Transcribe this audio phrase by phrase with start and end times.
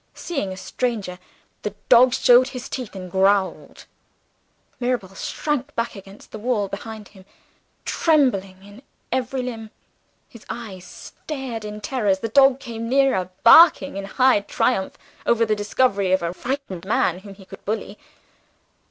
[0.15, 1.19] Seeing a stranger,
[1.61, 3.85] the dog showed his teeth and growled.
[4.79, 7.23] Mirabel shrank back against the wall behind him,
[7.85, 9.69] trembling in every limb.
[10.27, 15.45] His eyes stared in terror as the dog came nearer: barking in high triumph over
[15.45, 17.99] the discovery of a frightened man whom he could bully.